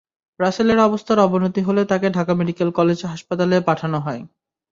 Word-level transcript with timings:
রাসেলের 0.39 0.79
অবস্থার 0.79 1.19
অবনতি 1.19 1.61
হলে 1.63 1.81
তাঁকে 1.85 2.07
ঢাকা 2.09 2.33
মেডিকেল 2.35 2.69
হলেজ 2.77 2.99
হাসপাতালে 3.05 3.55
পাঠানো 3.67 3.97
হয়। 3.99 4.21